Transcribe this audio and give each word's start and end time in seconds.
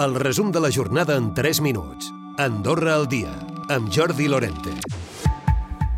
El 0.00 0.14
resum 0.14 0.50
de 0.50 0.60
la 0.64 0.70
jornada 0.72 1.14
en 1.18 1.34
3 1.34 1.60
minuts. 1.60 2.06
Andorra 2.38 2.94
al 2.94 3.06
dia, 3.06 3.34
amb 3.68 3.90
Jordi 3.92 4.28
Lorente. 4.32 4.70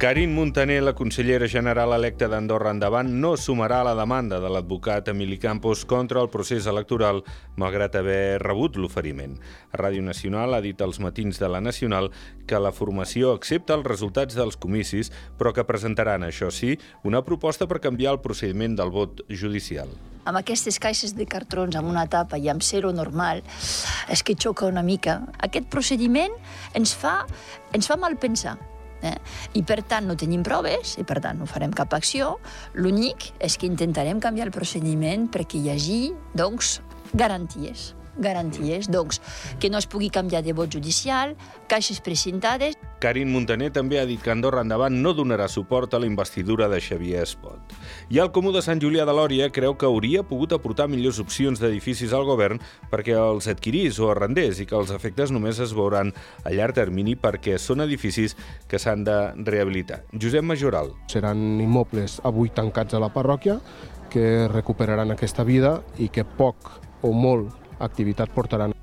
Karin 0.01 0.35
Montaner, 0.35 0.81
la 0.83 0.97
consellera 0.99 1.47
general 1.47 1.95
electa 1.95 2.27
d'Andorra 2.27 2.73
Endavant, 2.75 3.13
no 3.23 3.37
sumarà 3.39 3.85
la 3.87 3.95
demanda 3.95 4.41
de 4.43 4.51
l'advocat 4.51 5.13
Emili 5.15 5.39
Campos 5.39 5.85
contra 5.87 6.19
el 6.19 6.33
procés 6.35 6.67
electoral, 6.67 7.23
malgrat 7.55 7.95
haver 7.95 8.43
rebut 8.43 8.75
l'oferiment. 8.75 9.39
Ràdio 9.71 10.03
Nacional 10.03 10.59
ha 10.59 10.65
dit 10.67 10.83
als 10.83 10.99
matins 10.99 11.39
de 11.39 11.47
la 11.47 11.63
Nacional 11.63 12.11
que 12.51 12.59
la 12.59 12.75
formació 12.75 13.37
accepta 13.37 13.79
els 13.79 13.87
resultats 13.87 14.35
dels 14.35 14.59
comicis, 14.59 15.15
però 15.39 15.55
que 15.55 15.63
presentaran, 15.63 16.27
això 16.27 16.51
sí, 16.51 16.75
una 17.05 17.23
proposta 17.23 17.71
per 17.71 17.79
canviar 17.79 18.17
el 18.17 18.27
procediment 18.27 18.75
del 18.75 18.91
vot 18.91 19.23
judicial 19.31 19.95
amb 20.25 20.39
aquestes 20.41 20.79
caixes 20.83 21.15
de 21.19 21.27
cartrons 21.27 21.77
amb 21.79 21.91
una 21.91 22.07
tapa 22.11 22.39
i 22.39 22.49
amb 22.53 22.63
zero 22.63 22.93
normal, 22.93 23.43
és 24.13 24.23
que 24.23 24.37
xoca 24.39 24.67
una 24.67 24.83
mica. 24.83 25.21
Aquest 25.43 25.71
procediment 25.73 26.35
ens 26.79 26.95
fa, 26.95 27.23
ens 27.73 27.89
fa 27.91 27.99
mal 28.01 28.19
pensar. 28.21 28.59
Eh? 29.03 29.17
I 29.59 29.65
per 29.67 29.81
tant 29.83 30.07
no 30.07 30.15
tenim 30.15 30.45
proves 30.47 30.95
i 31.03 31.07
per 31.07 31.19
tant 31.23 31.41
no 31.43 31.49
farem 31.51 31.73
cap 31.75 31.95
acció. 31.97 32.37
L'únic 32.79 33.33
és 33.43 33.59
que 33.59 33.67
intentarem 33.67 34.23
canviar 34.23 34.47
el 34.47 34.55
procediment 34.55 35.27
perquè 35.33 35.59
hi 35.59 35.73
hagi 35.75 35.99
doncs, 36.39 36.79
garanties 37.13 37.93
garanties, 38.17 38.91
doncs, 38.93 39.23
que 39.61 39.71
no 39.71 39.79
es 39.81 39.87
pugui 39.89 40.11
canviar 40.13 40.43
de 40.45 40.53
vot 40.53 40.69
judicial, 40.69 41.33
caixes 41.69 42.03
precintades. 42.05 42.77
Karin 43.03 43.33
Montaner 43.35 43.73
també 43.75 43.99
ha 43.99 44.05
dit 44.07 44.21
que 44.23 44.31
Andorra 44.31 44.63
Endavant 44.63 44.95
no 44.95 45.11
donarà 45.19 45.49
suport 45.51 45.91
a 45.95 45.99
la 45.99 46.07
investidura 46.07 46.69
de 46.71 46.79
Xavier 46.79 47.25
Espot. 47.25 47.73
I 48.15 48.21
el 48.23 48.31
Comú 48.31 48.53
de 48.55 48.61
Sant 48.63 48.79
Julià 48.79 49.03
de 49.09 49.15
Lòria 49.17 49.49
creu 49.51 49.75
que 49.75 49.89
hauria 49.89 50.23
pogut 50.23 50.55
aportar 50.55 50.87
millors 50.87 51.19
opcions 51.19 51.59
d'edificis 51.59 52.15
al 52.15 52.29
govern 52.29 52.61
perquè 52.93 53.17
els 53.19 53.49
adquirís 53.51 53.99
o 53.99 54.13
arrendés 54.13 54.61
i 54.63 54.69
que 54.71 54.79
els 54.79 54.93
efectes 54.95 55.35
només 55.35 55.59
es 55.59 55.75
veuran 55.75 56.13
a 56.45 56.53
llarg 56.55 56.79
termini 56.79 57.17
perquè 57.19 57.57
són 57.59 57.83
edificis 57.83 58.37
que 58.71 58.79
s'han 58.79 59.03
de 59.09 59.19
rehabilitar. 59.51 60.05
Josep 60.15 60.47
Majoral. 60.47 60.95
Seran 61.11 61.59
immobles 61.65 62.21
avui 62.23 62.55
tancats 62.55 62.95
a 62.95 63.03
la 63.03 63.11
parròquia 63.11 63.59
que 64.15 64.47
recuperaran 64.53 65.11
aquesta 65.11 65.43
vida 65.43 65.81
i 65.99 66.07
que 66.07 66.23
poc 66.23 66.71
o 67.03 67.11
molt 67.11 67.51
activitat 67.83 68.31
portaran 68.31 68.77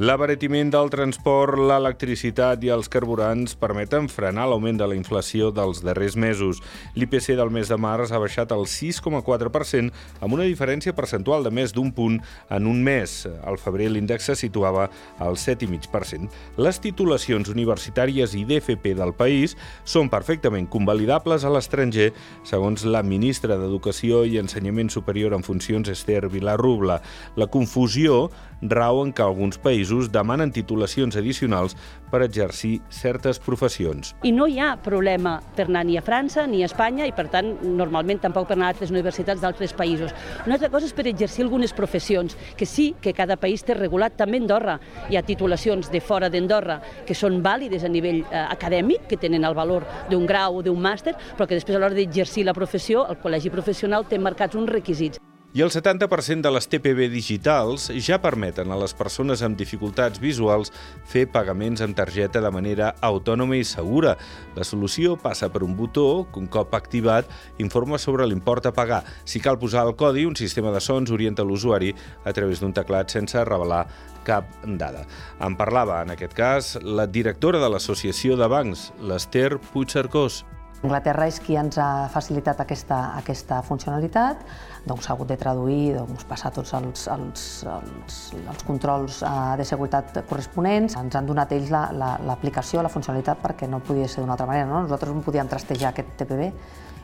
L'abaratiment 0.00 0.70
del 0.72 0.88
transport, 0.88 1.58
l'electricitat 1.60 2.62
i 2.64 2.70
els 2.72 2.86
carburants 2.88 3.52
permeten 3.60 4.06
frenar 4.08 4.46
l'augment 4.48 4.78
de 4.80 4.86
la 4.88 4.94
inflació 4.96 5.50
dels 5.52 5.82
darrers 5.84 6.14
mesos. 6.16 6.62
L'IPC 6.96 7.34
del 7.36 7.50
mes 7.52 7.68
de 7.68 7.76
març 7.76 8.08
ha 8.08 8.20
baixat 8.22 8.54
el 8.56 8.64
6,4% 8.64 9.92
amb 10.24 10.36
una 10.38 10.46
diferència 10.48 10.94
percentual 10.96 11.44
de 11.44 11.52
més 11.52 11.74
d'un 11.76 11.90
punt 11.92 12.16
en 12.48 12.70
un 12.70 12.80
mes. 12.80 13.26
Al 13.44 13.60
febrer 13.60 13.90
l'índex 13.92 14.30
se 14.30 14.38
situava 14.40 14.86
al 15.20 15.36
7,5%. 15.36 16.32
Les 16.64 16.80
titulacions 16.80 17.52
universitàries 17.52 18.32
i 18.40 18.46
d'FP 18.48 18.94
del 18.96 19.12
país 19.12 19.52
són 19.84 20.08
perfectament 20.08 20.70
convalidables 20.72 21.44
a 21.44 21.52
l'estranger, 21.52 22.14
segons 22.48 22.86
la 22.88 23.04
ministra 23.04 23.60
d'Educació 23.60 24.24
i 24.24 24.40
Ensenyament 24.40 24.88
Superior 24.88 25.36
en 25.36 25.44
funcions 25.44 25.92
Esther 25.92 26.24
Vilarrubla. 26.32 27.02
La 27.36 27.52
confusió 27.52 28.30
rau 28.60 29.04
en 29.04 29.12
que 29.12 29.24
alguns 29.24 29.56
països 29.60 29.89
demanen 30.12 30.52
titulacions 30.54 31.16
addicionals 31.16 31.76
per 32.10 32.22
exercir 32.24 32.80
certes 32.90 33.38
professions. 33.38 34.14
I 34.26 34.32
no 34.32 34.46
hi 34.46 34.58
ha 34.60 34.74
problema 34.82 35.38
per 35.56 35.68
anar 35.68 35.84
ni 35.86 35.98
a 35.98 36.02
França 36.02 36.46
ni 36.46 36.62
a 36.62 36.68
Espanya 36.70 37.06
i, 37.06 37.12
per 37.16 37.28
tant, 37.32 37.52
normalment 37.62 38.22
tampoc 38.22 38.48
per 38.48 38.56
anar 38.56 38.70
a 38.70 38.74
altres 38.74 38.90
universitats 38.94 39.42
d'altres 39.42 39.74
països. 39.76 40.14
Una 40.46 40.56
altra 40.58 40.70
cosa 40.72 40.88
és 40.88 40.96
per 40.96 41.06
exercir 41.10 41.44
algunes 41.44 41.74
professions, 41.76 42.36
que 42.56 42.66
sí 42.66 42.94
que 43.00 43.14
cada 43.14 43.36
país 43.40 43.64
té 43.64 43.76
regulat, 43.76 44.16
també 44.18 44.40
Andorra. 44.40 44.78
Hi 45.10 45.18
ha 45.18 45.24
titulacions 45.26 45.90
de 45.92 46.00
fora 46.00 46.30
d'Andorra 46.32 46.80
que 47.06 47.16
són 47.16 47.40
vàlides 47.44 47.84
a 47.84 47.92
nivell 47.92 48.22
eh, 48.24 48.44
acadèmic, 48.44 49.06
que 49.10 49.20
tenen 49.20 49.44
el 49.44 49.56
valor 49.58 49.86
d'un 50.10 50.26
grau 50.26 50.60
o 50.60 50.66
d'un 50.66 50.80
màster, 50.80 51.16
però 51.36 51.46
que 51.46 51.58
després 51.58 51.76
a 51.76 51.82
l'hora 51.82 51.96
d'exercir 51.96 52.46
la 52.48 52.56
professió, 52.56 53.06
el 53.08 53.20
col·legi 53.22 53.52
professional 53.52 54.08
té 54.08 54.18
marcats 54.18 54.58
uns 54.58 54.70
requisits. 54.70 55.20
I 55.52 55.64
el 55.64 55.72
70% 55.74 56.44
de 56.46 56.50
les 56.54 56.68
TPB 56.70 57.08
digitals 57.10 57.88
ja 58.06 58.20
permeten 58.22 58.70
a 58.70 58.76
les 58.78 58.92
persones 58.94 59.40
amb 59.42 59.58
dificultats 59.58 60.20
visuals 60.22 60.70
fer 61.10 61.24
pagaments 61.26 61.82
amb 61.82 61.96
targeta 61.98 62.38
de 62.44 62.52
manera 62.54 62.92
autònoma 63.02 63.58
i 63.58 63.64
segura. 63.66 64.12
La 64.54 64.62
solució 64.62 65.16
passa 65.18 65.48
per 65.50 65.64
un 65.66 65.74
botó 65.74 66.04
que, 66.30 66.38
un 66.38 66.46
cop 66.46 66.76
activat, 66.78 67.26
informa 67.58 67.98
sobre 67.98 68.28
l'import 68.30 68.70
a 68.70 68.72
pagar. 68.76 69.00
Si 69.24 69.42
cal 69.42 69.58
posar 69.58 69.88
el 69.88 69.96
codi, 69.98 70.22
un 70.22 70.38
sistema 70.38 70.70
de 70.70 70.78
sons 70.78 71.10
orienta 71.10 71.42
l'usuari 71.42 71.90
a 72.22 72.30
través 72.30 72.62
d'un 72.62 72.70
teclat 72.70 73.10
sense 73.10 73.42
revelar 73.42 73.88
cap 74.22 74.54
dada. 74.78 75.02
En 75.42 75.58
parlava, 75.58 75.98
en 76.06 76.14
aquest 76.14 76.38
cas, 76.38 76.76
la 76.78 77.10
directora 77.10 77.58
de 77.58 77.74
l'Associació 77.74 78.38
de 78.38 78.46
Bancs, 78.46 78.92
l'Ester 79.02 79.58
Puigcercós. 79.72 80.44
Anglaterra 80.80 81.26
és 81.28 81.36
qui 81.44 81.58
ens 81.60 81.76
ha 81.76 82.08
facilitat 82.08 82.62
aquesta, 82.62 82.98
aquesta 83.18 83.58
funcionalitat, 83.66 84.44
doncs 84.88 85.04
s'ha 85.04 85.12
hagut 85.12 85.28
de 85.28 85.36
traduir, 85.40 85.92
doncs, 85.98 86.24
passar 86.28 86.52
tots 86.56 86.72
els, 86.78 87.02
els, 87.12 87.42
els, 87.68 88.14
els 88.40 88.64
controls 88.68 89.20
eh, 89.20 89.32
de 89.60 89.66
seguretat 89.68 90.22
corresponents. 90.30 90.96
Ens 90.96 91.18
han 91.20 91.28
donat 91.28 91.52
ells 91.52 91.68
l'aplicació, 91.72 92.80
la, 92.80 92.86
la, 92.86 92.88
la 92.88 92.94
funcionalitat, 92.94 93.42
perquè 93.44 93.68
no 93.68 93.82
podia 93.84 94.08
ser 94.08 94.24
d'una 94.24 94.38
altra 94.38 94.48
manera. 94.48 94.70
No? 94.70 94.80
Nosaltres 94.86 95.12
no 95.12 95.26
podíem 95.26 95.52
trastejar 95.52 95.92
aquest 95.92 96.16
TPB, 96.22 96.48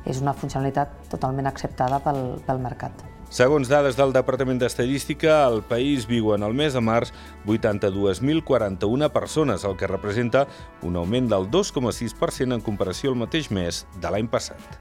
és 0.08 0.24
una 0.24 0.32
funcionalitat 0.32 1.12
totalment 1.12 1.52
acceptada 1.52 2.00
pel, 2.00 2.22
pel 2.48 2.64
mercat. 2.64 3.15
Segons 3.28 3.68
dades 3.68 3.96
del 3.98 4.12
Departament 4.14 4.60
d'Estadística, 4.62 5.40
al 5.44 5.62
país 5.66 6.06
viuen 6.06 6.46
al 6.46 6.54
mes 6.54 6.76
de 6.76 6.80
març 6.80 7.12
82.041 7.46 9.10
persones, 9.10 9.64
el 9.64 9.76
que 9.76 9.90
representa 9.90 10.46
un 10.82 10.96
augment 10.96 11.28
del 11.32 11.50
2,6% 11.50 12.54
en 12.54 12.62
comparació 12.62 13.10
al 13.10 13.20
mateix 13.26 13.50
mes 13.50 13.84
de 14.00 14.14
l'any 14.14 14.30
passat. 14.30 14.78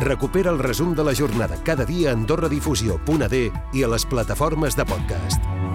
Recupera 0.00 0.52
el 0.52 0.60
resum 0.60 0.94
de 0.94 1.04
la 1.04 1.14
jornada 1.16 1.56
cada 1.64 1.86
dia 1.88 2.10
a 2.10 2.14
AndorraDifusió.d 2.14 3.46
i 3.72 3.82
a 3.82 3.88
les 3.88 4.06
plataformes 4.06 4.76
de 4.76 4.84
podcast. 4.84 5.65